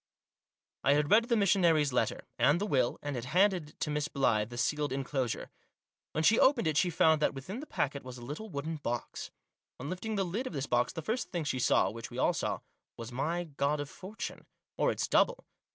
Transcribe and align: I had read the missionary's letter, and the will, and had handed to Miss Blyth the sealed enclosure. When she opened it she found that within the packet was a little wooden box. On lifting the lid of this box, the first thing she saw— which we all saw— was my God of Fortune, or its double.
I 0.83 0.93
had 0.93 1.11
read 1.11 1.25
the 1.25 1.37
missionary's 1.37 1.93
letter, 1.93 2.25
and 2.39 2.59
the 2.59 2.65
will, 2.65 2.97
and 3.03 3.15
had 3.15 3.25
handed 3.25 3.79
to 3.81 3.91
Miss 3.91 4.07
Blyth 4.07 4.49
the 4.49 4.57
sealed 4.57 4.91
enclosure. 4.91 5.51
When 6.13 6.23
she 6.23 6.39
opened 6.39 6.65
it 6.65 6.75
she 6.75 6.89
found 6.89 7.21
that 7.21 7.35
within 7.35 7.59
the 7.59 7.67
packet 7.67 8.01
was 8.01 8.17
a 8.17 8.25
little 8.25 8.49
wooden 8.49 8.77
box. 8.77 9.29
On 9.79 9.91
lifting 9.91 10.15
the 10.15 10.25
lid 10.25 10.47
of 10.47 10.53
this 10.53 10.65
box, 10.65 10.91
the 10.91 11.03
first 11.03 11.29
thing 11.31 11.43
she 11.43 11.59
saw— 11.59 11.91
which 11.91 12.09
we 12.09 12.17
all 12.17 12.33
saw— 12.33 12.61
was 12.97 13.11
my 13.11 13.43
God 13.43 13.79
of 13.79 13.91
Fortune, 13.91 14.47
or 14.75 14.89
its 14.89 15.07
double. 15.07 15.45